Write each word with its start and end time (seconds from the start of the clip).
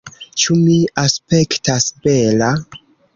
Ĉu 0.43 0.55
mi 0.61 0.77
aspektas 1.01 1.85
bela? 2.09 2.49